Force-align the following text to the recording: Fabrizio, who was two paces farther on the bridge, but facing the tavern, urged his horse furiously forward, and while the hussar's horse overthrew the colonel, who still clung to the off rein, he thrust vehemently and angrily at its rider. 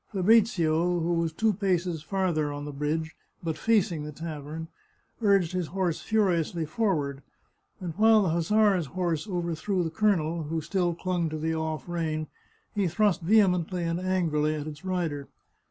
Fabrizio, 0.11 0.99
who 0.99 1.13
was 1.13 1.31
two 1.31 1.53
paces 1.53 2.01
farther 2.01 2.51
on 2.51 2.65
the 2.65 2.71
bridge, 2.71 3.15
but 3.43 3.55
facing 3.55 4.03
the 4.03 4.11
tavern, 4.11 4.67
urged 5.21 5.51
his 5.51 5.67
horse 5.67 6.01
furiously 6.01 6.65
forward, 6.65 7.21
and 7.79 7.93
while 7.97 8.23
the 8.23 8.29
hussar's 8.31 8.87
horse 8.87 9.27
overthrew 9.27 9.83
the 9.83 9.91
colonel, 9.91 10.41
who 10.45 10.59
still 10.59 10.95
clung 10.95 11.29
to 11.29 11.37
the 11.37 11.53
off 11.53 11.87
rein, 11.87 12.25
he 12.73 12.87
thrust 12.87 13.21
vehemently 13.21 13.83
and 13.83 13.99
angrily 13.99 14.55
at 14.55 14.65
its 14.65 14.83
rider. 14.83 15.27